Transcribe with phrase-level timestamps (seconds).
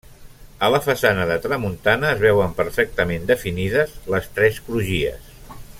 [0.67, 5.29] A la façana de tramuntana es veuen perfectament definides les tres crugies.